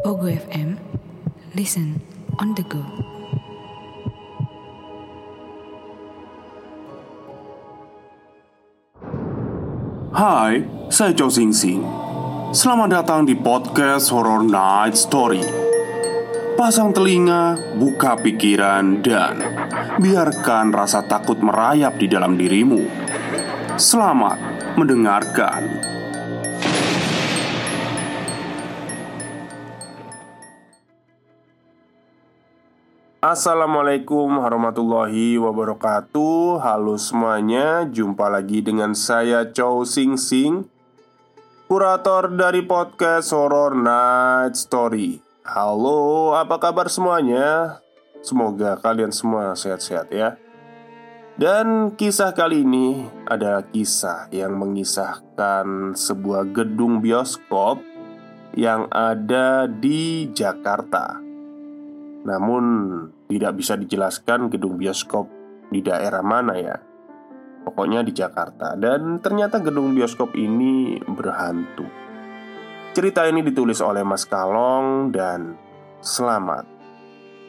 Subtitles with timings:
[0.00, 0.80] Pogo FM,
[1.52, 2.00] listen
[2.40, 2.80] on the go.
[10.16, 11.84] Hai, saya Chow Sing Sing.
[12.56, 15.44] Selamat datang di podcast Horror Night Story.
[16.56, 19.36] Pasang telinga, buka pikiran, dan
[20.00, 22.88] biarkan rasa takut merayap di dalam dirimu.
[23.76, 24.40] Selamat
[24.80, 25.79] mendengarkan.
[33.30, 36.58] Assalamualaikum warahmatullahi wabarakatuh.
[36.66, 40.66] Halo semuanya Jumpa lagi dengan saya Chow Sing Sing
[41.70, 45.22] Kurator dari podcast Horror Night Story.
[45.46, 47.78] Halo, apa kabar semuanya?
[48.18, 50.34] Semoga kalian semua sehat-sehat ya.
[51.38, 57.78] Dan kisah kali ini ada kisah yang mengisahkan sebuah gedung bioskop
[58.58, 61.29] Yang ada di Jakarta
[62.20, 62.64] namun
[63.30, 65.28] tidak bisa dijelaskan gedung bioskop
[65.72, 66.76] di daerah mana ya.
[67.64, 68.76] Pokoknya di Jakarta.
[68.76, 71.84] Dan ternyata gedung bioskop ini berhantu.
[72.90, 75.54] Cerita ini ditulis oleh Mas Kalong dan
[76.02, 76.66] selamat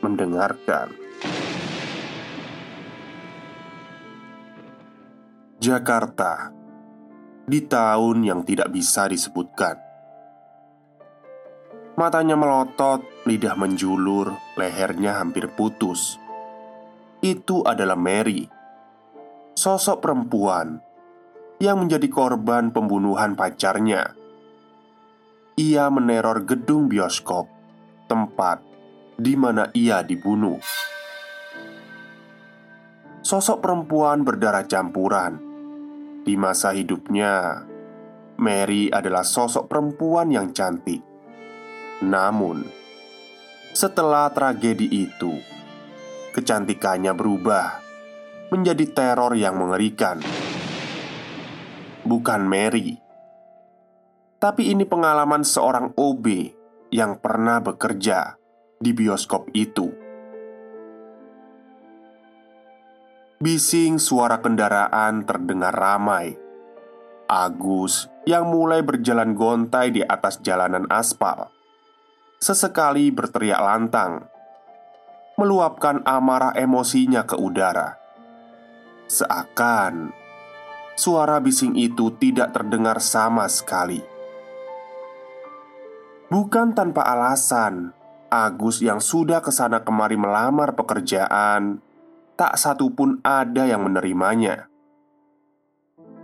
[0.05, 0.93] mendengarkan.
[5.61, 6.49] Jakarta
[7.45, 9.90] Di tahun yang tidak bisa disebutkan
[11.91, 16.15] Matanya melotot, lidah menjulur, lehernya hampir putus.
[17.19, 18.47] Itu adalah Mary,
[19.59, 20.79] sosok perempuan
[21.59, 24.15] yang menjadi korban pembunuhan pacarnya.
[25.59, 27.51] Ia meneror gedung bioskop,
[28.07, 28.63] tempat
[29.19, 30.63] di mana ia dibunuh.
[33.19, 35.37] Sosok perempuan berdarah campuran
[36.23, 37.67] di masa hidupnya.
[38.41, 41.10] Mary adalah sosok perempuan yang cantik
[42.01, 42.65] namun,
[43.77, 45.37] setelah tragedi itu,
[46.33, 47.77] kecantikannya berubah
[48.49, 50.17] menjadi teror yang mengerikan.
[52.01, 52.97] Bukan Mary,
[54.41, 56.25] tapi ini pengalaman seorang OB
[56.89, 58.41] yang pernah bekerja
[58.81, 59.93] di bioskop itu.
[63.37, 66.33] Bising suara kendaraan terdengar ramai.
[67.29, 71.60] Agus yang mulai berjalan gontai di atas jalanan aspal
[72.41, 74.25] sesekali berteriak lantang,
[75.37, 78.01] meluapkan amarah emosinya ke udara.
[79.05, 80.09] Seakan
[80.97, 84.01] suara bising itu tidak terdengar sama sekali.
[86.33, 87.93] Bukan tanpa alasan,
[88.31, 91.83] Agus yang sudah ke sana kemari melamar pekerjaan,
[92.39, 94.71] tak satu pun ada yang menerimanya.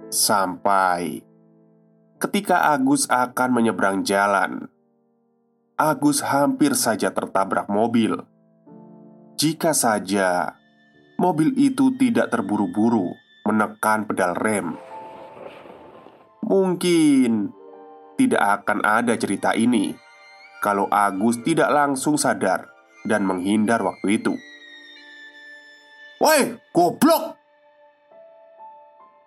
[0.08, 1.22] Sampai
[2.18, 4.72] ketika Agus akan menyeberang jalan,
[5.78, 8.18] Agus hampir saja tertabrak mobil.
[9.38, 10.58] Jika saja
[11.22, 13.14] mobil itu tidak terburu-buru
[13.46, 14.74] menekan pedal rem,
[16.42, 17.54] mungkin
[18.18, 19.94] tidak akan ada cerita ini
[20.66, 22.74] kalau Agus tidak langsung sadar
[23.06, 24.34] dan menghindar waktu itu.
[26.18, 27.38] "Woi, goblok!"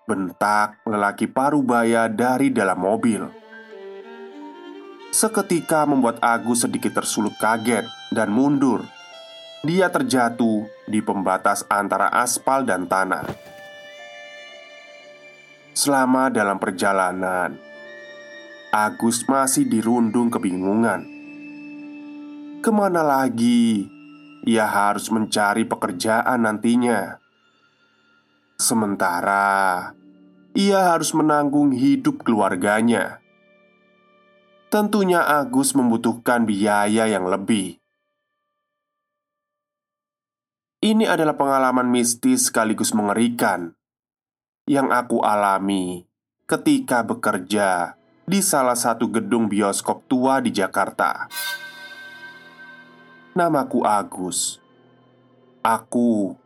[0.03, 3.23] bentak lelaki parubaya dari dalam mobil
[5.11, 8.87] seketika membuat Agus sedikit tersulut kaget dan mundur.
[9.61, 13.29] Dia terjatuh di pembatas antara aspal dan tanah.
[15.77, 17.61] Selama dalam perjalanan,
[18.71, 21.05] Agus masih dirundung kebingungan.
[22.65, 23.91] Ke mana lagi
[24.47, 27.21] ia harus mencari pekerjaan nantinya?
[28.57, 29.93] Sementara
[30.57, 33.20] ia harus menanggung hidup keluarganya.
[34.71, 37.83] Tentunya Agus membutuhkan biaya yang lebih.
[40.79, 43.75] Ini adalah pengalaman mistis sekaligus mengerikan
[44.71, 46.07] yang aku alami
[46.49, 51.27] ketika bekerja di salah satu gedung bioskop tua di Jakarta.
[53.35, 54.57] Namaku Agus.
[55.61, 56.39] Aku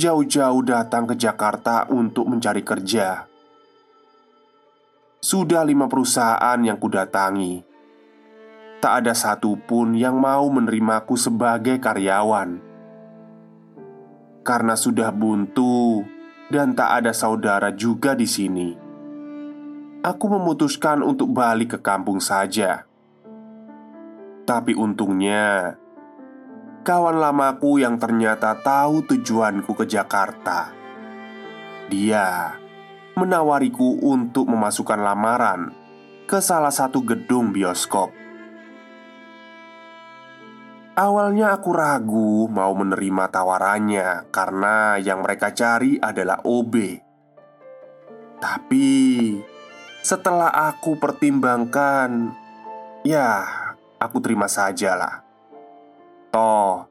[0.00, 3.27] jauh-jauh datang ke Jakarta untuk mencari kerja.
[5.18, 7.66] Sudah lima perusahaan yang kudatangi.
[8.78, 12.62] Tak ada satupun yang mau menerimaku sebagai karyawan.
[14.46, 16.06] Karena sudah buntu
[16.48, 18.72] dan tak ada saudara juga di sini
[20.00, 22.88] Aku memutuskan untuk balik ke kampung saja.
[24.48, 25.76] Tapi untungnya
[26.80, 30.72] Kawan lamaku yang ternyata tahu tujuanku ke Jakarta
[31.92, 32.56] Dia
[33.18, 35.74] menawariku untuk memasukkan lamaran
[36.30, 38.14] ke salah satu gedung bioskop.
[40.98, 46.74] Awalnya aku ragu mau menerima tawarannya karena yang mereka cari adalah OB.
[48.42, 48.90] Tapi
[50.02, 52.34] setelah aku pertimbangkan,
[53.06, 53.46] ya
[54.02, 55.22] aku terima sajalah.
[56.34, 56.90] Toh,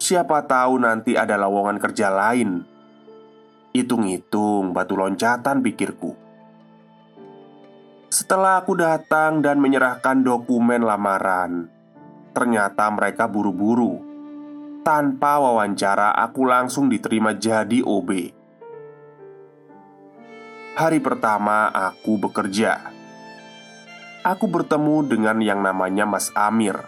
[0.00, 2.71] siapa tahu nanti ada lowongan kerja lain.
[3.72, 6.12] Hitung-hitung batu loncatan pikirku.
[8.12, 11.72] Setelah aku datang dan menyerahkan dokumen lamaran,
[12.32, 14.00] Ternyata mereka buru-buru.
[14.82, 18.10] Tanpa wawancara, aku langsung diterima jadi OB.
[20.72, 22.88] Hari pertama aku bekerja.
[24.24, 26.80] Aku bertemu dengan yang namanya Mas Amir.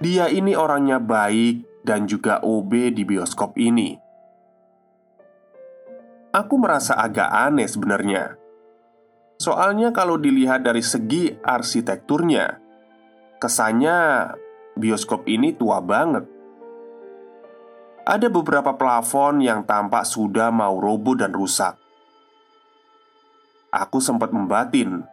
[0.00, 4.07] Dia ini orangnya baik dan juga OB di bioskop ini.
[6.32, 8.36] Aku merasa agak aneh sebenarnya.
[9.38, 12.68] Soalnya kalau dilihat dari segi arsitekturnya,
[13.38, 14.34] Kesannya
[14.74, 16.26] bioskop ini tua banget.
[18.02, 21.78] Ada beberapa plafon yang tampak sudah mau roboh dan rusak.
[23.70, 25.06] Aku sempat membatin,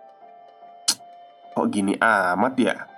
[1.54, 2.90] "Kok gini amat ya?"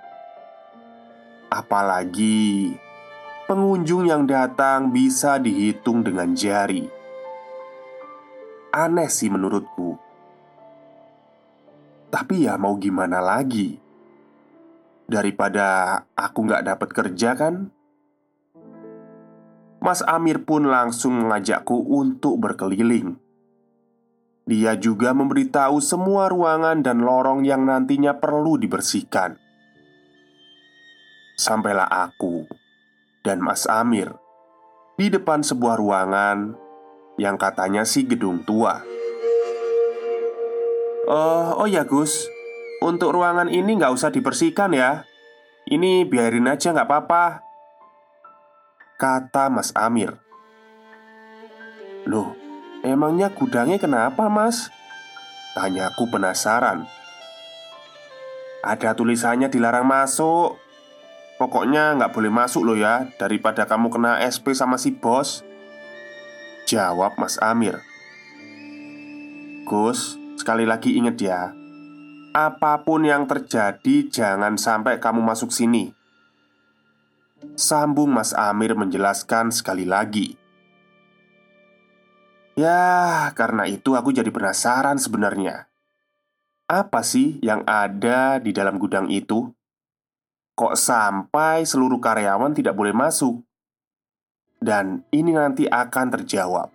[1.52, 2.72] Apalagi
[3.44, 6.88] pengunjung yang datang bisa dihitung dengan jari.
[8.68, 9.96] Aneh sih menurutku.
[12.08, 13.80] Tapi ya mau gimana lagi?
[15.08, 17.72] Daripada aku nggak dapat kerja kan
[19.80, 23.16] Mas Amir pun langsung mengajakku untuk berkeliling
[24.44, 29.40] Dia juga memberitahu semua ruangan dan lorong yang nantinya perlu dibersihkan
[31.40, 32.44] Sampailah aku
[33.24, 34.12] dan Mas Amir
[35.00, 36.67] Di depan sebuah ruangan
[37.18, 38.78] Yang katanya sih gedung tua.
[41.10, 42.30] Oh, oh ya Gus.
[42.78, 45.02] Untuk ruangan ini nggak usah dibersihkan ya.
[45.66, 47.24] Ini biarin aja nggak apa-apa.
[48.94, 50.14] Kata Mas Amir.
[52.06, 52.38] Loh,
[52.86, 54.70] emangnya gudangnya kenapa mas?
[55.58, 56.86] Tanyaku penasaran.
[58.62, 60.56] Ada tulisannya dilarang masuk.
[61.38, 65.46] Pokoknya nggak boleh masuk loh ya Daripada kamu kena SP sama si bos
[66.68, 67.80] Jawab Mas Amir
[69.64, 71.56] Gus, sekali lagi inget ya
[72.36, 75.96] Apa pun yang terjadi, jangan sampai kamu masuk sini.
[77.56, 80.36] Sambung Mas Amir menjelaskan sekali lagi.
[82.52, 85.72] Ya, karena itu aku jadi penasaran sebenarnya.
[86.68, 89.56] Apa sih yang ada di dalam gudang itu?
[90.52, 93.47] Kok sampai seluruh karyawan tidak boleh masuk?
[94.58, 96.68] Dan ini nanti akan terjawab.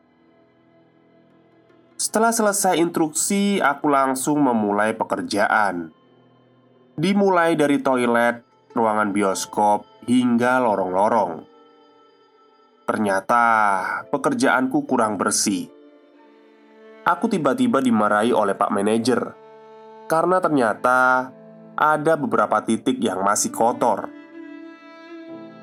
[1.99, 5.91] Setelah selesai instruksi, aku langsung memulai pekerjaan.
[6.99, 8.43] Dimulai dari toilet,
[8.75, 11.47] ruangan bioskop, hingga lorong-lorong.
[12.83, 13.45] Ternyata
[14.11, 15.71] pekerjaanku kurang bersih.
[17.07, 19.21] Aku tiba-tiba dimarahi oleh Pak Manajer
[20.07, 21.31] karena ternyata
[21.79, 24.11] ada beberapa titik yang masih kotor.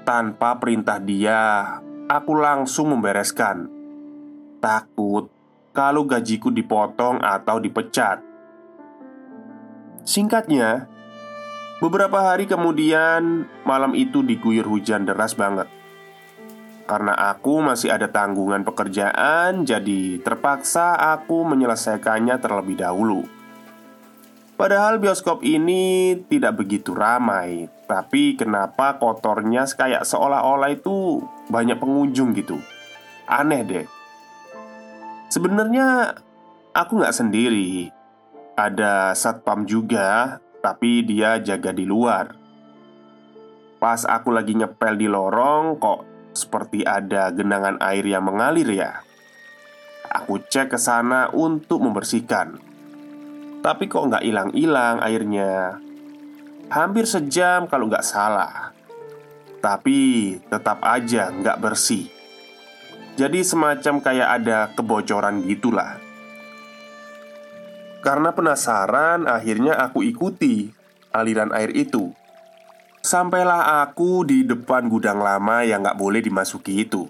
[0.08, 1.76] Tanpa perintah dia,
[2.10, 3.70] aku langsung membereskan.
[4.58, 5.30] Takut
[5.70, 8.18] kalau gajiku dipotong atau dipecat.
[10.02, 10.90] Singkatnya,
[11.78, 15.70] beberapa hari kemudian malam itu diguyur hujan deras banget.
[16.90, 23.22] Karena aku masih ada tanggungan pekerjaan, jadi terpaksa aku menyelesaikannya terlebih dahulu.
[24.60, 32.60] Padahal bioskop ini tidak begitu ramai, tapi kenapa kotornya kayak seolah-olah itu banyak pengunjung gitu?
[33.24, 33.86] Aneh deh.
[35.32, 36.12] Sebenarnya
[36.76, 37.88] aku nggak sendiri.
[38.52, 42.36] Ada satpam juga Tapi dia jaga di luar.
[43.80, 46.00] Pas aku lagi ngepel di lorong Kok
[46.36, 49.00] seperti ada genangan air yang mengalir ya?
[50.04, 52.69] Aku cek ke sana untuk membersihkan
[53.60, 55.76] Tapi kok nggak hilang-hilang airnya?
[56.72, 58.72] Hampir sejam kalau nggak salah.
[59.60, 62.08] Tapi tetap aja nggak bersih.
[63.20, 66.00] Jadi semacam kayak ada kebocoran gitulah.
[68.00, 70.72] Karena penasaran akhirnya aku ikuti
[71.12, 72.16] aliran air itu.
[73.04, 77.08] Sampailah aku di depan gudang lama yang gak boleh dimasuki itu.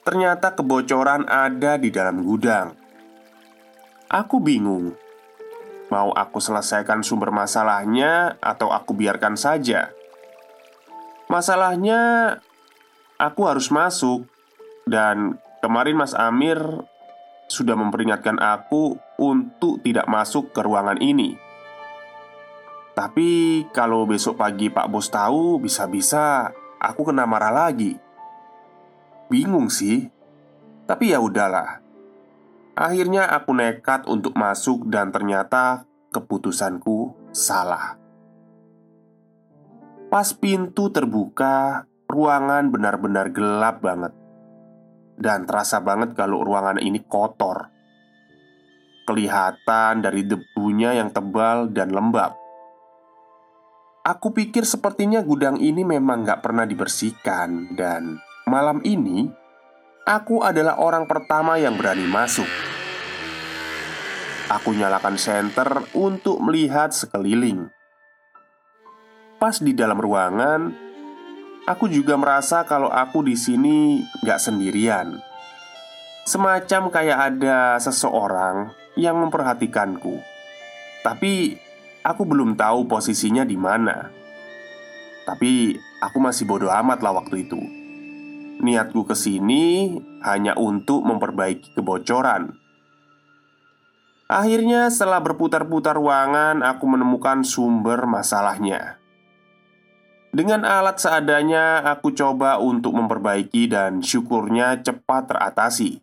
[0.00, 2.72] Ternyata kebocoran ada di dalam gudang.
[4.08, 4.96] Aku bingung
[5.92, 9.92] Mau aku selesaikan sumber masalahnya atau aku biarkan saja
[11.28, 12.00] Masalahnya
[13.22, 14.26] Aku harus masuk
[14.82, 16.58] dan kemarin Mas Amir
[17.46, 21.38] sudah memperingatkan aku untuk tidak masuk ke ruangan ini.
[22.98, 26.50] Tapi kalau besok pagi Pak Bos tahu, bisa-bisa
[26.82, 27.94] aku kena marah lagi.
[29.30, 30.10] Bingung sih,
[30.90, 31.78] tapi ya udahlah.
[32.72, 38.00] Akhirnya aku nekat untuk masuk dan ternyata keputusanku salah.
[40.08, 44.12] Pas pintu terbuka, ruangan benar-benar gelap banget.
[45.16, 47.68] Dan terasa banget kalau ruangan ini kotor.
[49.04, 52.36] Kelihatan dari debunya yang tebal dan lembab.
[54.02, 58.18] Aku pikir sepertinya gudang ini memang gak pernah dibersihkan Dan
[58.50, 59.30] malam ini
[60.02, 62.48] Aku adalah orang pertama yang berani masuk
[64.50, 67.70] Aku nyalakan senter untuk melihat sekeliling
[69.38, 70.74] Pas di dalam ruangan
[71.70, 75.22] Aku juga merasa kalau aku di sini gak sendirian
[76.26, 80.18] Semacam kayak ada seseorang yang memperhatikanku
[81.06, 81.56] Tapi
[82.02, 84.10] Aku belum tahu posisinya di mana.
[85.22, 87.81] Tapi aku masih bodoh amat lah waktu itu.
[88.60, 92.58] Niatku ke sini hanya untuk memperbaiki kebocoran.
[94.32, 98.96] Akhirnya, setelah berputar-putar ruangan, aku menemukan sumber masalahnya.
[100.32, 106.00] Dengan alat seadanya, aku coba untuk memperbaiki, dan syukurnya cepat teratasi.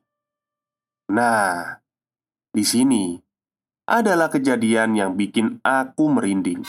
[1.09, 1.81] Nah,
[2.53, 3.17] di sini
[3.89, 6.61] adalah kejadian yang bikin aku merinding.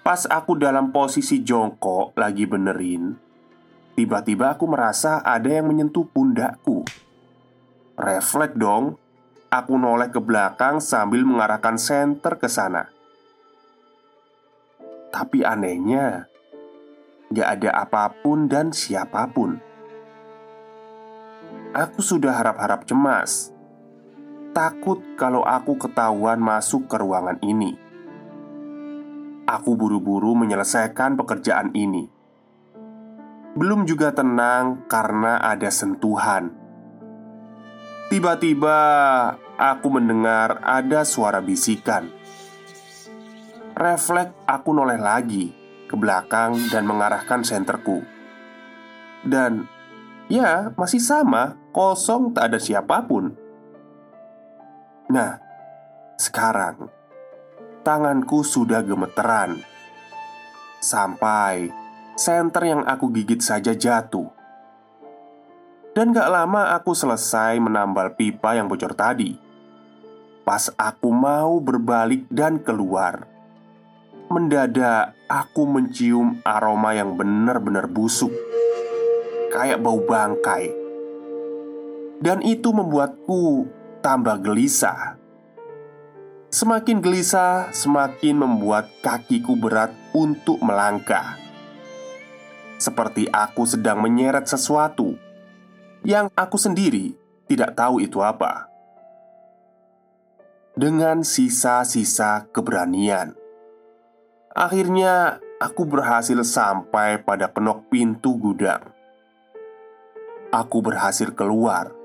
[0.00, 3.12] Pas aku dalam posisi jongkok lagi benerin,
[3.98, 6.86] tiba-tiba aku merasa ada yang menyentuh pundakku.
[7.98, 8.94] Refleks dong,
[9.50, 12.86] aku noleh ke belakang sambil mengarahkan senter ke sana.
[15.10, 16.30] Tapi anehnya,
[17.34, 19.58] gak ada apa pun dan siapa pun.
[21.74, 23.50] Aku sudah harap-harap cemas
[24.58, 27.78] takut kalau aku ketahuan masuk ke ruangan ini.
[29.46, 32.17] Aku buru-buru menyelesaikan pekerjaan ini.
[33.56, 36.52] Belum juga tenang karena ada sentuhan.
[38.08, 38.78] Tiba-tiba
[39.56, 42.08] aku mendengar ada suara bisikan.
[43.76, 45.52] Refleks aku noleh lagi
[45.88, 48.04] ke belakang dan mengarahkan senterku.
[49.24, 49.64] Dan
[50.28, 53.32] ya, masih sama, kosong tak ada siapa pun.
[55.08, 55.40] Nah,
[56.20, 56.92] sekarang
[57.80, 59.64] tanganku sudah gemeteran
[60.84, 61.72] sampai
[62.18, 64.26] senter yang aku gigit saja jatuh.
[65.94, 69.38] Dan gak lama aku selesai menambal pipa yang bocor tadi.
[70.42, 73.30] Pas aku mau berbalik dan keluar,
[74.26, 78.32] mendadak aku mencium aroma yang benar-benar busuk,
[79.54, 80.72] kayak bau bangkai,
[82.18, 83.68] dan itu membuatku
[84.00, 85.20] tambah gelisah.
[86.48, 91.47] Semakin gelisah, semakin membuat kakiku berat untuk melangkah.
[92.78, 95.18] Seperti aku sedang menyeret sesuatu
[96.06, 97.12] yang aku sendiri
[97.50, 98.70] tidak tahu itu apa.
[100.78, 103.34] Dengan sisa-sisa keberanian,
[104.54, 108.94] akhirnya aku berhasil sampai pada penok pintu gudang.
[110.54, 111.98] Aku berhasil keluar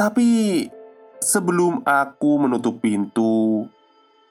[0.00, 0.64] tapi
[1.20, 3.68] sebelum aku menutup pintu,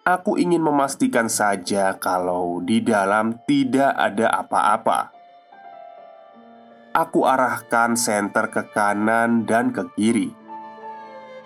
[0.06, 5.00] aku ingin memastikan saja kalau di dalam tidak ada apa-apa.
[6.96, 10.30] Aku arahkan senter ke kanan dan ke kiri.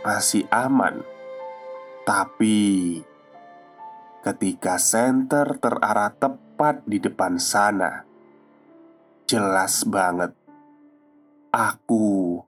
[0.02, 1.04] Masih aman.
[2.04, 3.00] Tapi
[4.24, 8.08] ketika senter terarah tepat di depan sana,
[9.28, 10.36] jelas banget
[11.54, 12.42] aku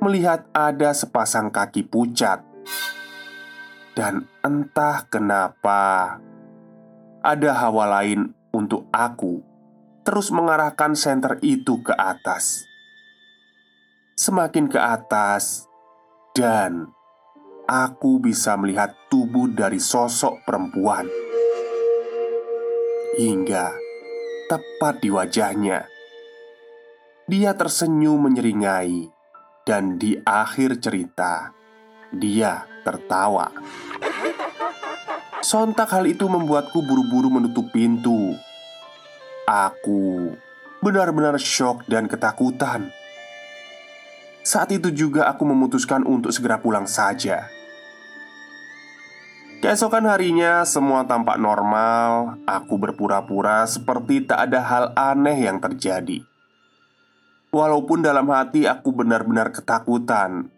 [0.00, 2.40] melihat ada sepasang kaki pucat,
[3.98, 6.14] dan entah kenapa
[7.18, 9.42] ada hawa lain untuk aku
[10.06, 12.62] terus mengarahkan senter itu ke atas.
[14.14, 15.66] Semakin ke atas,
[16.30, 16.94] dan
[17.66, 21.10] aku bisa melihat tubuh dari sosok perempuan
[23.18, 23.74] hingga
[24.46, 25.90] tepat di wajahnya.
[27.26, 29.10] Dia tersenyum menyeringai
[29.66, 31.52] dan di akhir cerita,
[32.14, 33.52] dia tertawa.
[35.44, 38.32] Sontak hal itu membuatku buru-buru menutup pintu.
[39.44, 40.32] Aku
[40.80, 42.88] benar-benar shock dan ketakutan.
[44.40, 47.52] Saat itu juga aku memutuskan untuk segera pulang saja.
[49.58, 52.40] Keesokan harinya, semua tampak normal.
[52.46, 56.22] Aku berpura-pura seperti tak ada hal aneh yang terjadi.
[57.50, 60.52] Walaupun dalam hati aku benar-benar ketakutan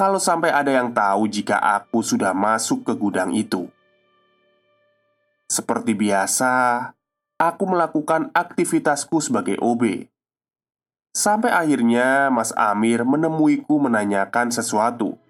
[0.00, 3.68] Kalau sampai ada yang tahu jika aku sudah masuk ke gudang itu
[5.44, 6.88] Seperti biasa
[7.36, 10.08] aku melakukan aktivitasku sebagai OB.
[11.12, 15.20] Sampai akhirnya Mas Amir menemuiku menanyakan sesuatu.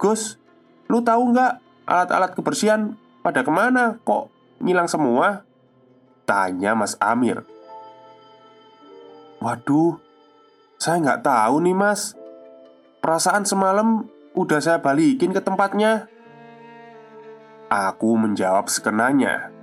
[0.00, 0.40] Gus,
[0.88, 1.52] lu tahu nggak
[1.84, 4.00] alat-alat kebersihan pada ke mana?
[4.00, 4.32] Kok
[4.64, 5.44] ngilang semua?
[6.24, 7.44] Tanya Mas Amir.
[9.42, 9.98] Waduh,
[10.82, 12.18] saya nggak tahu nih mas.
[12.98, 16.10] Perasaan semalam udah saya balikin ke tempatnya.
[17.70, 19.54] Aku menjawab sekenanya.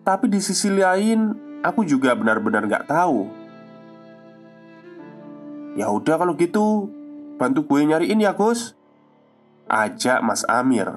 [0.00, 3.28] Tapi di sisi lain Aku juga benar-benar nggak tahu.
[5.76, 6.88] Ya udah kalau gitu
[7.36, 8.72] Bantu gue nyariin ya Gus.
[9.68, 10.88] Ajak Mas Amir.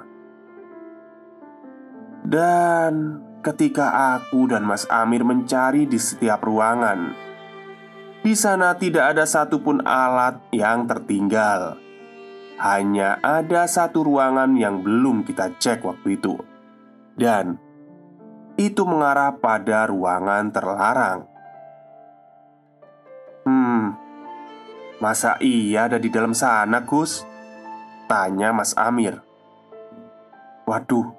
[2.24, 7.33] Dan ketika aku dan Mas Amir mencari di setiap ruangan
[8.24, 11.75] di sana tidak ada satupun alat yang tertinggal.
[12.56, 16.39] Hanya ada satu ruangan yang belum kita cek waktu itu,
[17.20, 17.60] dan
[18.56, 21.20] itu mengarah pada ruangan terlarang.
[23.44, 24.00] Hmm,
[25.03, 27.27] masa iya ada di dalam sana, Gus?
[28.08, 29.20] Tanya Mas Amir.
[30.63, 31.12] Waduh,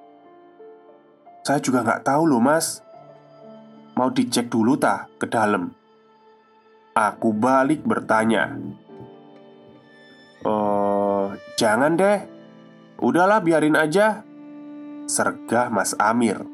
[1.45, 2.81] saya juga nggak tahu loh, Mas.
[4.01, 5.84] Mau dicek dulu tak ke dalam?
[6.95, 8.55] Aku balik bertanya.
[10.47, 11.27] Eh,
[11.59, 12.23] jangan deh.
[13.03, 14.23] Udahlah biarin aja
[15.11, 16.47] Sergah Mas Amir.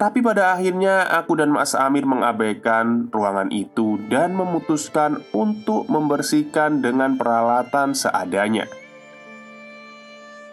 [0.00, 7.20] Tapi pada akhirnya aku dan Mas Amir mengabaikan ruangan itu Dan memutuskan untuk membersihkan dengan
[7.20, 8.64] peralatan seadanya.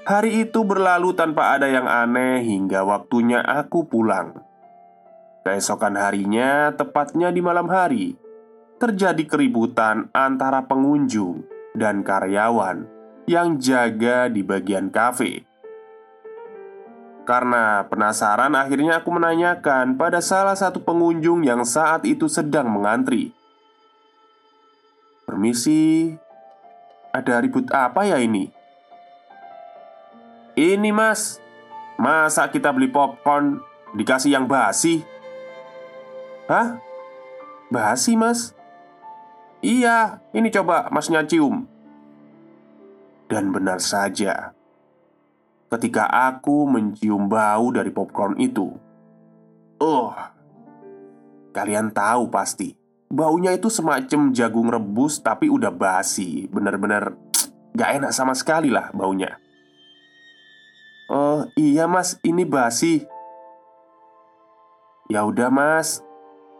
[0.03, 4.46] Hari itu berlalu tanpa ada yang aneh hingga waktunya aku pulang
[5.47, 8.19] Keesokan harinya, tepatnya di malam hari,
[8.83, 12.83] terjadi keributan antara pengunjung dan karyawan
[13.31, 15.47] yang jaga di bagian kafe.
[17.23, 23.31] Karena penasaran, akhirnya aku menanyakan pada salah satu pengunjung yang saat itu sedang mengantri.
[25.23, 26.11] "Permisi,
[27.15, 28.51] ada ribut apa ya ini?"
[30.59, 31.39] "Ini, Mas,
[31.95, 33.63] masa kita beli popcorn
[33.95, 35.15] dikasih yang basi?"
[36.47, 36.79] Hah?
[37.67, 38.55] Basi mas?
[39.59, 41.67] Iya, ini coba masnya cium.
[43.27, 44.55] Dan benar saja
[45.67, 48.71] Ketika aku mencium bau dari popcorn itu
[49.83, 50.15] Oh
[51.51, 52.71] Kalian tahu pasti
[53.11, 56.47] Baunya itu semacam jagung rebus tapi udah basi.
[56.51, 57.15] Bener-bener
[57.77, 59.37] Gak enak sama sekali lah baunya.
[61.07, 63.05] Oh iya mas ini basi.
[65.07, 66.03] Ya udah mas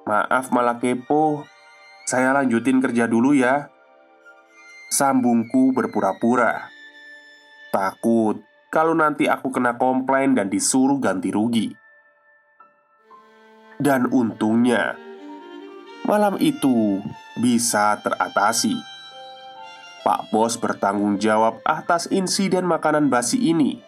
[0.08, 1.44] Maaf malah kepo.
[2.08, 3.68] Saya lanjutin kerja dulu ya.
[4.88, 6.72] Sambungku berpura-pura.
[7.76, 8.40] Takut
[8.72, 11.76] kalau nanti aku kena komplain dan disuruh ganti rugi.
[13.76, 14.96] Dan untungnya
[16.08, 17.04] Malam itu
[17.36, 18.80] bisa teratasi.
[20.08, 23.84] Pak Bos bertanggung jawab atas insiden makanan basi ini.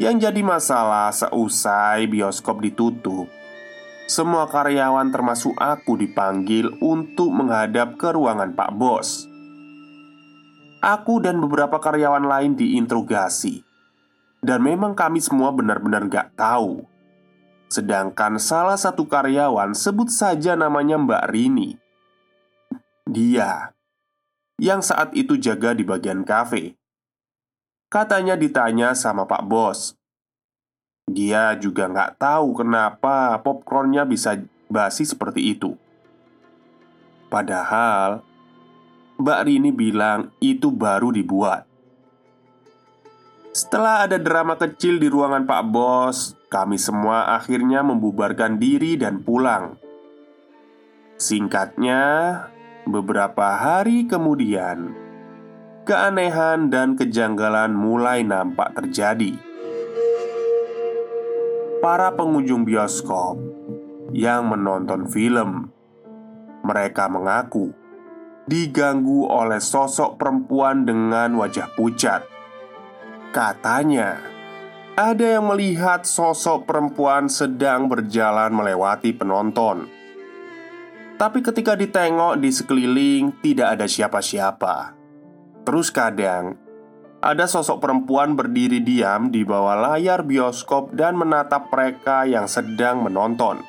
[0.00, 3.28] Yang jadi masalah seusai bioskop ditutup
[4.08, 9.28] semua karyawan termasuk aku dipanggil untuk menghadap ke ruangan Pak Bos.
[10.80, 13.66] Aku dan beberapa karyawan lain diinterogasi
[14.38, 16.86] Dan memang kami semua benar-benar gak tahu.
[17.68, 21.76] Sedangkan salah satu karyawan sebut saja namanya Mbak Rini.
[23.04, 23.74] Dia
[24.56, 26.78] Yang saat itu jaga di bagian kafe.
[27.90, 29.97] Katanya ditanya sama Pak Bos
[31.08, 34.36] dia juga nggak tahu kenapa popcornnya bisa
[34.68, 35.74] basi seperti itu.
[37.28, 38.24] Padahal
[39.18, 41.66] Mbak Rini bilang itu baru dibuat.
[43.50, 49.74] Setelah ada drama kecil di ruangan Pak Bos, kami semua akhirnya membubarkan diri dan pulang.
[51.18, 52.00] Singkatnya,
[52.86, 54.94] beberapa hari kemudian,
[55.82, 59.47] keanehan dan kejanggalan mulai nampak terjadi
[61.78, 63.38] para pengunjung bioskop
[64.10, 65.70] yang menonton film.
[66.66, 67.70] Mereka mengaku
[68.48, 72.26] diganggu oleh sosok perempuan dengan wajah pucat.
[73.30, 74.18] Katanya,
[74.98, 79.86] ada yang melihat sosok perempuan sedang berjalan melewati penonton.
[81.18, 84.94] Tapi ketika ditengok di sekeliling, tidak ada siapa-siapa.
[85.62, 86.67] Terus kadang
[87.28, 93.60] ada sosok perempuan berdiri diam di bawah layar bioskop dan menatap mereka yang sedang menonton.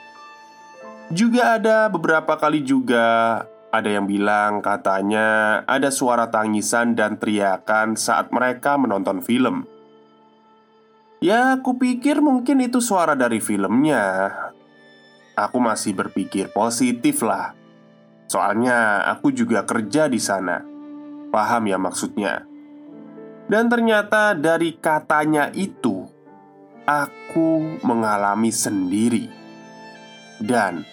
[1.12, 8.32] Juga ada beberapa kali juga ada yang bilang katanya ada suara tangisan dan teriakan saat
[8.32, 9.67] mereka menonton film.
[11.19, 14.32] Ya, aku pikir mungkin itu suara dari filmnya.
[15.36, 17.52] Aku masih berpikir positif lah.
[18.32, 20.63] Soalnya aku juga kerja di sana.
[21.28, 22.48] Paham ya maksudnya?
[23.49, 26.05] Dan ternyata dari katanya itu
[26.85, 29.25] Aku mengalami sendiri.
[30.38, 30.85] Dan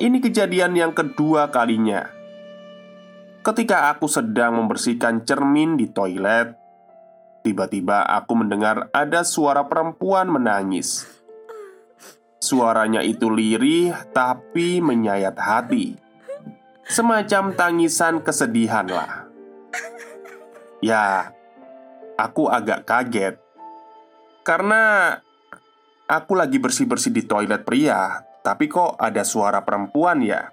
[0.00, 2.08] Ini kejadian yang kedua kalinya.
[3.40, 6.60] Ketika aku sedang membersihkan cermin di toilet
[7.40, 11.08] Tiba-tiba aku mendengar ada suara perempuan menangis.
[12.36, 15.96] Suaranya itu lirih tapi menyayat hati.
[16.84, 19.24] Semacam tangisan kesedihan lah.
[20.84, 21.32] Ya,
[22.20, 23.40] aku agak kaget
[24.44, 25.16] karena
[26.04, 30.52] aku lagi bersih-bersih di toilet pria, tapi kok ada suara perempuan ya?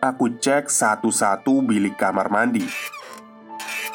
[0.00, 2.64] Aku cek satu-satu bilik kamar mandi,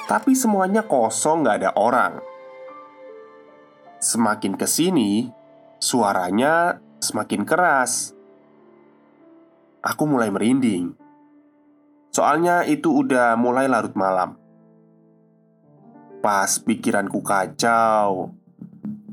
[0.06, 2.22] tapi semuanya kosong, nggak ada orang.
[3.98, 5.34] Semakin ke sini,
[5.82, 8.14] suaranya semakin keras.
[9.82, 10.94] Aku mulai merinding.
[12.14, 14.45] Soalnya itu udah mulai larut malam.
[16.26, 18.34] Pas pikiranku kacau,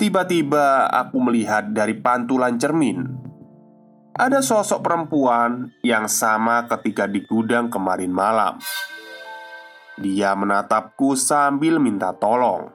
[0.01, 3.05] tiba-tiba aku melihat dari pantulan cermin
[4.17, 8.57] ada sosok perempuan yang sama ketika di gudang kemarin malam.
[10.01, 12.73] Dia menatapku sambil minta tolong.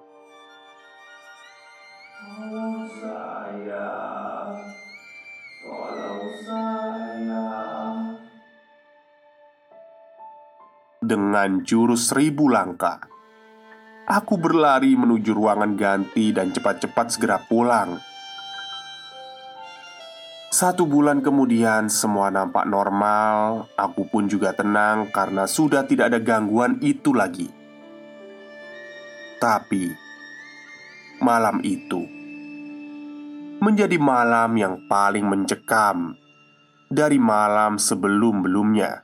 [2.21, 3.89] Tolong saya,
[5.65, 7.45] tolong saya.
[11.02, 13.17] Dengan jurus seribu langkah,
[14.08, 18.00] Aku berlari menuju ruangan ganti dan cepat-cepat segera pulang.
[20.48, 23.67] Satu bulan kemudian, semua nampak normal.
[23.76, 27.52] Aku pun juga tenang karena sudah tidak ada gangguan itu lagi.
[29.43, 29.91] Tapi
[31.20, 32.08] malam itu
[33.60, 36.15] menjadi malam yang paling mencekam
[36.88, 39.04] dari malam sebelum-belumnya.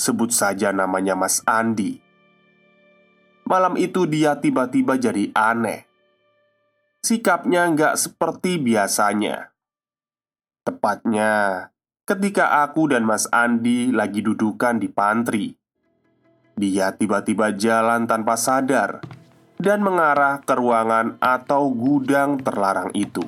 [0.00, 2.05] Sebut saja namanya Mas Andi
[3.46, 5.86] Malam itu dia tiba-tiba jadi aneh.
[6.98, 9.54] Sikapnya nggak seperti biasanya.
[10.66, 11.70] Tepatnya
[12.02, 15.54] ketika aku dan Mas Andi lagi dudukan di pantry
[16.58, 18.98] Dia tiba-tiba jalan tanpa sadar
[19.54, 23.22] Dan mengarah ke ruangan atau gudang terlarang itu.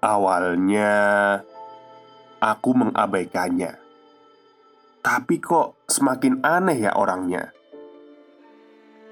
[0.00, 0.96] Awalnya
[2.40, 3.76] Aku mengabaikannya.
[5.04, 7.57] Tapi kok semakin aneh ya orangnya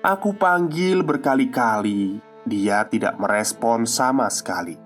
[0.07, 4.79] Aku panggil berkali-kali, dia tidak merespon sama sekali.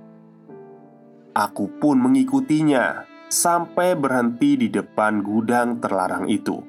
[1.37, 6.65] Aku pun mengikutinya sampai berhenti di depan gudang terlarang itu.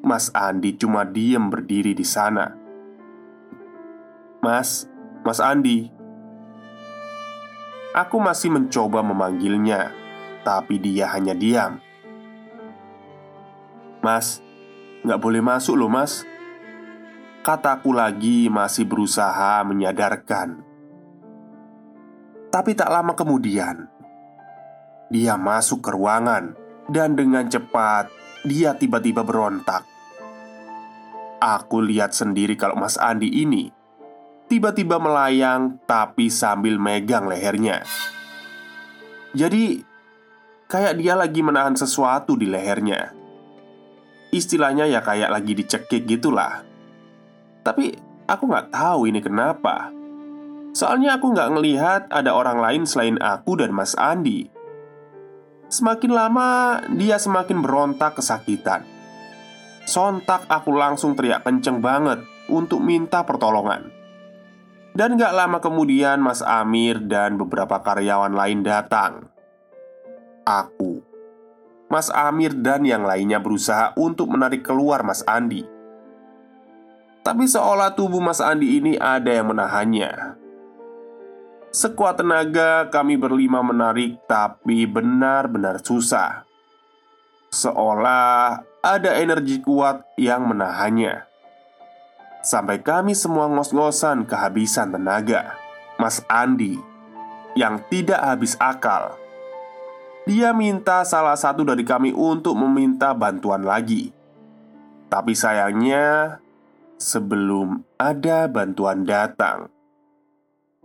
[0.00, 2.56] Mas Andi cuma diem berdiri di sana.
[4.40, 4.88] "Mas,
[5.20, 5.92] Mas Andi."
[7.92, 9.92] Aku masih mencoba memanggilnya,
[10.48, 11.76] tapi dia hanya diam.
[14.00, 14.40] "Mas,
[15.04, 16.24] nggak boleh masuk loh, Mas."
[17.46, 20.66] Kataku lagi masih berusaha menyadarkan.
[22.50, 23.86] Tapi tak lama kemudian
[25.14, 26.58] Dia masuk ke ruangan
[26.90, 28.10] Dan dengan cepat
[28.42, 29.86] Dia tiba-tiba berontak.
[31.38, 33.70] Aku lihat sendiri kalau Mas Andi ini
[34.50, 37.86] Tiba-tiba melayang Tapi sambil megang lehernya.
[39.38, 39.86] Jadi
[40.66, 43.14] Kayak dia lagi menahan sesuatu di lehernya.
[44.34, 46.74] Istilahnya ya kayak lagi dicekik gitulah
[47.66, 47.98] tapi
[48.30, 49.90] aku nggak tahu ini kenapa.
[50.70, 54.46] Soalnya aku nggak ngelihat ada orang lain selain aku dan Mas Andi.
[55.66, 58.86] Semakin lama dia semakin berontak kesakitan.
[59.82, 63.90] Sontak aku langsung teriak kenceng banget untuk minta pertolongan.
[64.96, 69.28] Dan gak lama kemudian Mas Amir dan beberapa karyawan lain datang.
[70.48, 71.04] Aku
[71.92, 75.75] Mas Amir dan yang lainnya berusaha untuk menarik keluar Mas Andi
[77.26, 80.38] tapi seolah tubuh Mas Andi ini ada yang menahannya.
[81.74, 86.46] Sekuat tenaga kami berlima menarik Tapi benar-benar susah.
[87.50, 91.26] Seolah ada energi kuat yang menahannya.
[92.46, 95.58] Sampai kami semua ngos-ngosan kehabisan tenaga
[95.98, 96.78] Mas Andi
[97.58, 99.18] Yang tidak habis akal.
[100.30, 104.14] Dia minta salah satu dari kami untuk meminta bantuan lagi.
[105.10, 106.38] Tapi sayangnya
[106.96, 109.68] Sebelum ada bantuan datang,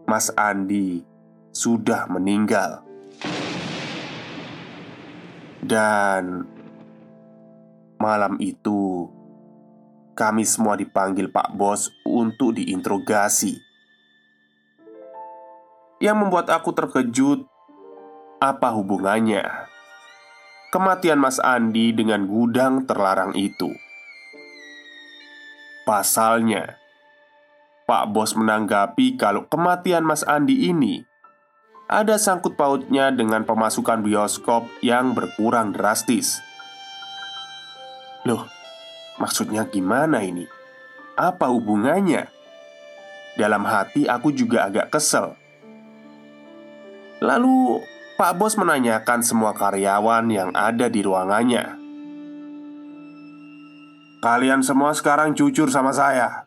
[0.03, 1.07] Mas Andi
[1.55, 2.83] sudah meninggal,
[5.63, 6.43] dan
[7.95, 9.07] malam itu
[10.11, 13.55] kami semua dipanggil Pak Bos untuk diinterogasi.
[16.03, 17.47] Yang membuat aku terkejut,
[18.43, 19.47] apa hubungannya
[20.75, 23.71] kematian Mas Andi dengan gudang terlarang itu?
[25.91, 26.79] Pasalnya,
[27.83, 31.03] Pak Bos menanggapi kalau kematian Mas Andi ini
[31.91, 36.39] ada sangkut pautnya dengan pemasukan bioskop yang berkurang drastis.
[38.23, 38.47] Loh,
[39.19, 40.47] maksudnya gimana ini?
[41.19, 42.31] Apa hubungannya?
[43.35, 45.35] Dalam hati aku juga agak kesel.
[47.19, 47.83] Lalu
[48.15, 51.80] Pak Bos menanyakan semua karyawan yang ada di ruangannya.
[54.21, 56.45] Kalian semua sekarang jujur sama saya.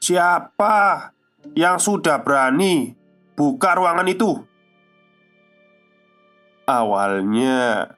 [0.00, 1.12] Siapa
[1.52, 2.96] yang sudah berani
[3.40, 4.36] Buka ruangan itu.
[6.68, 7.88] Awalnya,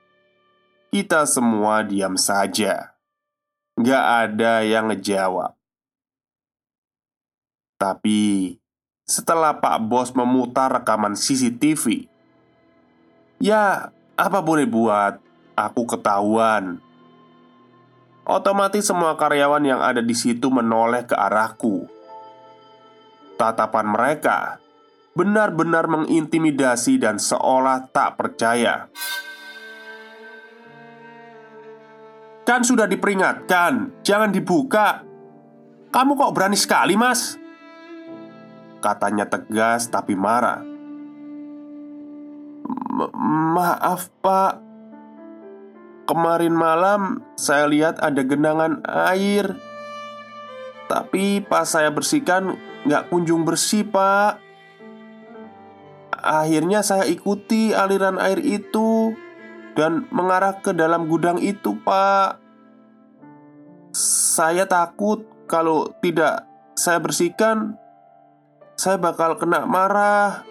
[0.94, 2.94] kita semua diam saja.
[3.74, 5.58] Gak ada yang ngejawab.
[7.74, 8.54] Tapi,
[9.02, 12.06] setelah Pak Bos memutar rekaman CCTV,
[13.42, 15.18] ya, apa boleh buat,
[15.58, 16.78] aku ketahuan.
[18.22, 21.90] Otomatis semua karyawan yang ada di situ menoleh ke arahku.
[23.34, 24.62] Tatapan mereka
[25.12, 28.88] benar-benar mengintimidasi dan seolah tak percaya.
[32.42, 35.02] Kan sudah diperingatkan, jangan dibuka.
[35.90, 37.38] Kamu kok berani sekali, Mas?
[38.82, 40.62] Katanya tegas tapi marah.
[43.54, 44.71] Maaf, Pak.
[46.02, 49.54] Kemarin malam saya lihat ada genangan air.
[50.90, 54.42] Tapi pas saya bersihkan nggak kunjung bersih, Pak.
[56.22, 59.14] Akhirnya saya ikuti aliran air itu
[59.78, 62.42] dan mengarah ke dalam gudang itu, Pak.
[64.32, 67.78] Saya takut kalau tidak saya bersihkan,
[68.74, 70.42] saya bakal kena marah.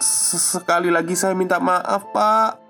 [0.00, 2.65] Sekali lagi saya minta maaf, Pak.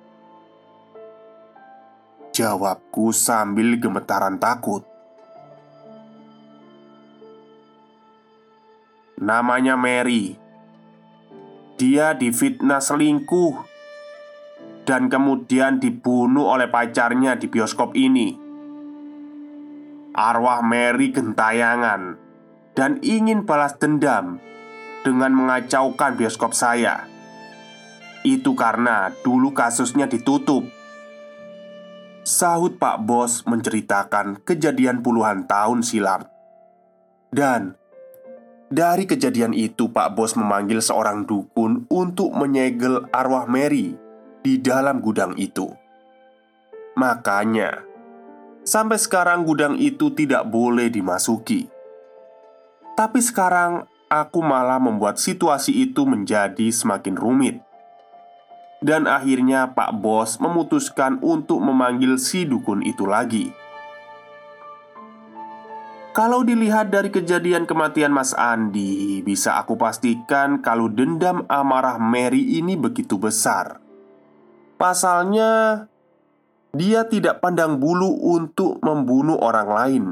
[2.37, 4.85] Jawabku sambil gemetaran takut.
[9.16, 10.37] Namanya Mary
[11.81, 13.57] dia difitnah selingkuh
[14.85, 18.37] dan kemudian dibunuh oleh pacarnya di bioskop ini.
[20.12, 22.20] Arwah Mary gentayangan
[22.77, 24.44] dan ingin balas dendam
[25.09, 27.09] dengan mengacaukan bioskop saya.
[28.29, 30.75] Itu karena dulu kasusnya ditutup.
[32.26, 36.26] Sahut Pak Bos menceritakan kejadian puluhan tahun silam.
[37.30, 37.78] Dan
[38.66, 43.94] dari kejadian itu, Pak Bos memanggil seorang dukun untuk menyegel arwah Mary
[44.42, 45.70] di dalam gudang itu.
[46.98, 47.86] Makanya,
[48.66, 51.70] sampai sekarang gudang itu tidak boleh dimasuki.
[52.98, 57.62] Tapi sekarang aku malah membuat situasi itu menjadi semakin rumit.
[58.84, 63.48] Dan akhirnya Pak Bos memutuskan untuk memanggil si dukun itu lagi.
[66.16, 72.72] Kalau dilihat dari kejadian kematian Mas Andi, bisa aku pastikan kalau dendam amarah Mary ini
[72.72, 73.84] begitu besar.
[74.80, 75.84] Pasalnya,
[76.72, 80.04] dia tidak pandang bulu untuk membunuh orang lain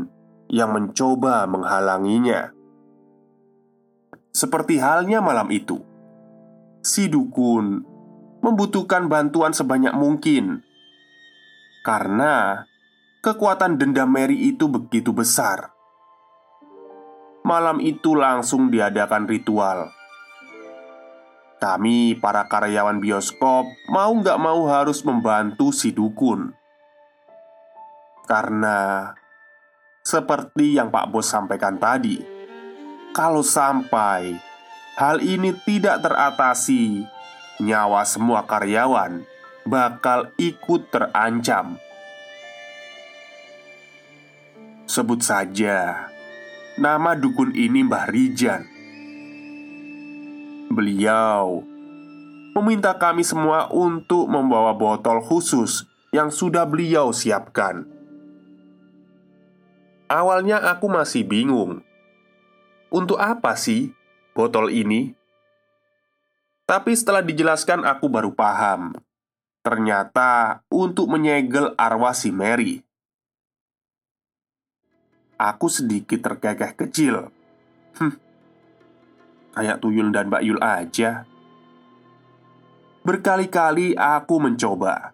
[0.52, 2.52] yang mencoba menghalanginya.
[4.28, 5.80] Seperti halnya malam itu,
[6.84, 7.93] si dukun
[8.44, 10.60] membutuhkan bantuan sebanyak mungkin.
[11.80, 12.68] Karena
[13.24, 15.72] kekuatan dendam Mary itu begitu besar.
[17.40, 19.88] Malam itu langsung diadakan ritual.
[21.54, 26.52] Kami para karyawan bioskop Mau nggak mau harus membantu si dukun.
[28.28, 29.12] Karena
[30.04, 32.20] Seperti yang Pak Bos sampaikan tadi
[33.16, 34.36] Kalau sampai
[35.00, 37.13] Hal ini tidak teratasi
[37.62, 39.22] Nyawa semua karyawan
[39.66, 41.78] Bakal ikut terancam
[44.86, 46.10] Sebut saja
[46.78, 48.62] Nama dukun ini Mbah Rijan
[50.74, 51.74] Beliau
[52.54, 57.82] meminta kami semua untuk membawa botol khusus yang sudah beliau siapkan.
[60.06, 61.82] Awalnya aku masih bingung,
[62.94, 63.90] untuk apa sih
[64.30, 65.18] botol ini?
[66.64, 68.96] Tapi setelah dijelaskan, aku baru paham.
[69.60, 72.84] Ternyata untuk menyegel arwah si Mary.
[75.34, 77.28] Aku sedikit terkekeh kecil
[77.98, 78.14] Hmm
[79.54, 81.26] Kayak Tuyul dan Mbak Yul aja
[83.02, 85.10] Berkali-kali aku mencoba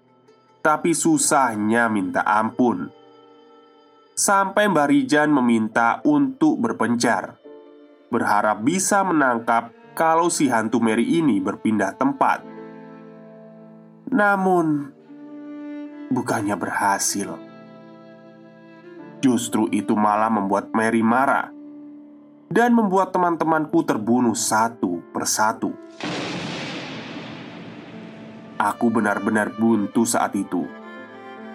[0.60, 2.92] Tapi susahnya minta ampun
[4.12, 7.40] Sampai Mbah Rijan meminta untuk berpencar
[8.12, 12.42] Berharap bisa menangkap kalau si hantu Mary ini berpindah tempat.
[14.10, 15.00] Namun
[16.10, 17.38] Bukannya berhasil.
[19.22, 21.54] Justru itu malah membuat Mary marah
[22.50, 25.70] Dan membuat teman-temanku terbunuh satu persatu.
[28.58, 30.66] Aku benar-benar buntu saat itu.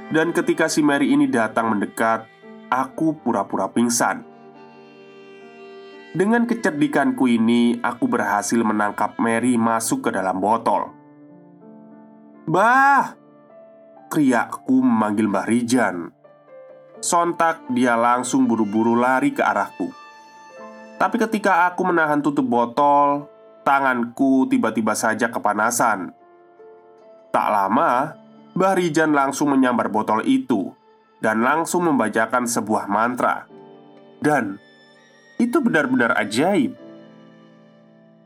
[0.08, 2.24] Dan ketika si Mary ini datang mendekat
[2.72, 4.24] Aku pura-pura pingsan
[6.16, 10.96] Dengan kecerdikanku ini Aku berhasil menangkap Mary masuk ke dalam botol
[12.48, 13.20] Bah!
[14.08, 16.16] Kriakku memanggil Mbah Rijan
[17.04, 19.92] Sontak dia langsung buru-buru lari ke arahku
[20.96, 23.28] Tapi ketika aku menahan tutup botol
[23.68, 26.16] Tanganku tiba-tiba saja kepanasan
[27.36, 28.16] Tak lama,
[28.56, 30.72] Mbah Rijan langsung menyambar botol itu
[31.26, 33.50] dan langsung membacakan sebuah mantra.
[34.22, 34.62] Dan
[35.36, 36.76] itu benar-benar ajaib.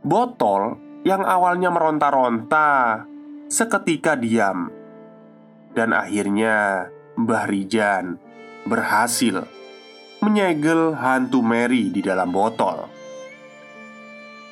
[0.05, 3.03] Botol yang awalnya meronta-ronta
[3.49, 4.69] seketika diam.
[5.73, 8.17] Dan akhirnya Mbah Rijan
[8.65, 9.45] berhasil
[10.19, 12.89] menyegel hantu Mary di dalam botol.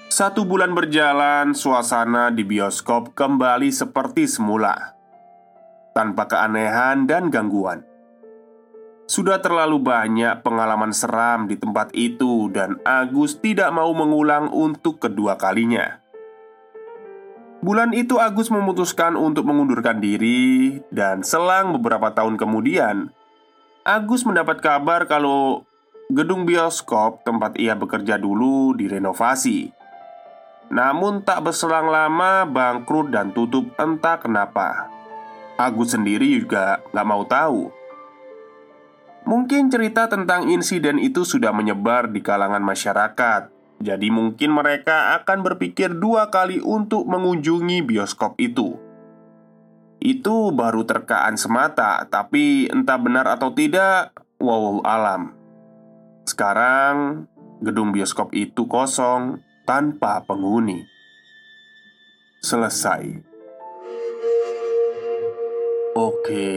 [0.07, 4.95] Satu bulan berjalan, suasana di bioskop kembali seperti semula,
[5.91, 7.83] tanpa keanehan dan gangguan.
[9.07, 15.39] Sudah terlalu banyak pengalaman seram di tempat itu, dan Agus tidak mau mengulang untuk kedua
[15.39, 16.03] kalinya.
[17.63, 23.07] Bulan itu, Agus memutuskan untuk mengundurkan diri, dan selang beberapa tahun kemudian,
[23.87, 25.63] Agus mendapat kabar kalau
[26.11, 29.71] gedung bioskop tempat ia bekerja dulu direnovasi.
[30.67, 34.91] Namun tak berselang lama bangkrut dan tutup entah kenapa.
[35.55, 37.71] Agus sendiri juga gak mau tahu
[39.27, 43.51] Mungkin cerita tentang insiden itu sudah menyebar di kalangan masyarakat
[43.83, 48.79] Jadi mungkin mereka akan berpikir dua kali untuk mengunjungi bioskop itu
[49.99, 55.35] Itu baru terkaan semata Tapi entah benar atau tidak Wow alam
[56.23, 57.27] Sekarang
[57.61, 60.85] gedung bioskop itu kosong tanpa penghuni.
[62.39, 63.25] Selesai.
[65.97, 66.53] Oke,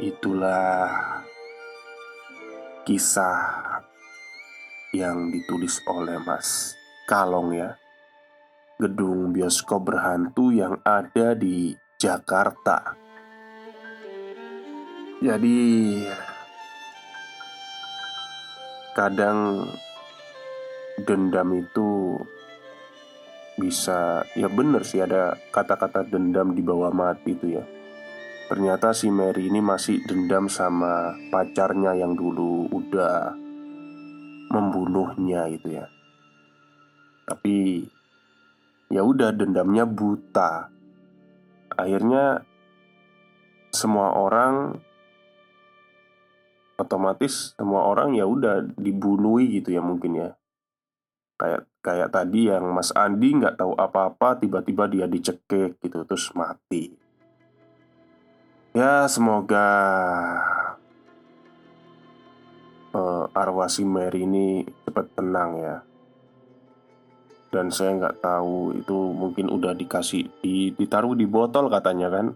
[0.00, 1.21] itulah
[2.82, 3.38] kisah
[4.90, 6.74] yang ditulis oleh Mas
[7.06, 7.78] Kalong ya.
[8.78, 12.98] Gedung bioskop berhantu yang ada di Jakarta.
[15.22, 15.58] Jadi
[18.98, 19.70] kadang
[21.06, 22.18] dendam itu
[23.54, 27.64] bisa ya bener sih ada kata-kata dendam di bawah mati itu ya
[28.52, 33.32] Ternyata si Mary ini masih dendam sama pacarnya yang dulu udah
[34.52, 35.88] membunuhnya itu ya.
[37.24, 37.80] Tapi
[38.92, 40.68] ya udah dendamnya buta.
[41.80, 42.44] Akhirnya
[43.72, 44.76] semua orang
[46.76, 50.36] otomatis semua orang ya udah dibunuhi gitu ya mungkin ya.
[51.40, 57.00] Kayak kayak tadi yang Mas Andi nggak tahu apa-apa tiba-tiba dia dicekik gitu terus mati
[58.72, 59.68] ya semoga
[62.96, 65.76] uh, arwah si Mary ini cepat tenang ya.
[67.52, 72.26] Dan saya nggak tahu itu mungkin udah dikasih di, ditaruh di botol katanya kan.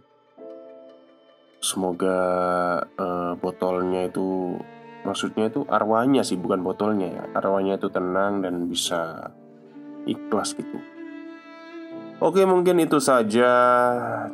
[1.64, 2.18] Semoga
[3.00, 4.60] uh, botolnya itu
[5.06, 7.22] Maksudnya itu arwahnya sih bukan botolnya ya.
[7.38, 9.30] Arwahnya itu tenang dan bisa
[10.02, 10.95] ikhlas gitu
[12.16, 13.52] Oke mungkin itu saja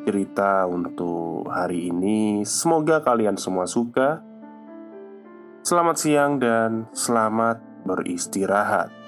[0.06, 2.46] cerita untuk hari ini.
[2.46, 4.22] Semoga kalian semua suka.
[5.66, 9.01] Selamat siang dan selamat beristirahat